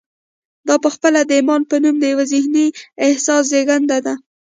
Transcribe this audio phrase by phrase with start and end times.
[0.67, 2.65] دا پخپله د ایمان په نوم د یوه ذهني
[3.05, 4.13] احساس زېږنده ده